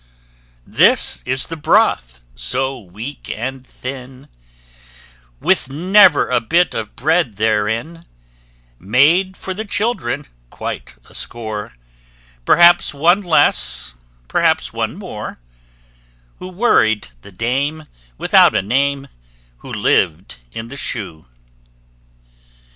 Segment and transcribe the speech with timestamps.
[0.65, 4.29] This is the broth so weak and thin,
[5.39, 8.07] With never a bit of bread therein,
[8.79, 11.73] Made for the children, quite a score
[12.45, 13.93] Perhaps one less,
[14.27, 15.37] perhaps one more
[16.39, 17.85] Who worried the dame
[18.17, 19.07] without a name,
[19.57, 21.27] WHO LIVED IN THE SHOE.